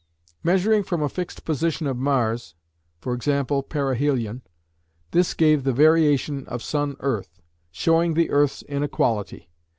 Measuring 0.41 0.81
from 0.81 1.03
a 1.03 1.07
fixed 1.09 1.45
position 1.45 1.85
of 1.85 1.95
Mars 1.95 2.55
(e.g. 3.07 3.43
perihelion), 3.69 4.41
this 5.11 5.35
gave 5.35 5.63
the 5.63 5.73
variation 5.73 6.43
of 6.47 6.63
SE, 6.63 6.95
showing 7.69 8.15
the 8.15 8.31
earth's 8.31 8.63
inequality. 8.63 9.51